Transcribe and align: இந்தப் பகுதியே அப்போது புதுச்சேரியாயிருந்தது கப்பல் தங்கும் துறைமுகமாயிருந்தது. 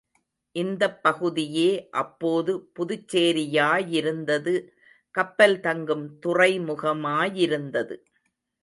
இந்தப் 0.55 1.03
பகுதியே 1.03 1.67
அப்போது 1.93 2.53
புதுச்சேரியாயிருந்தது 2.73 4.55
கப்பல் 5.15 5.59
தங்கும் 5.59 6.05
துறைமுகமாயிருந்தது. 6.25 7.97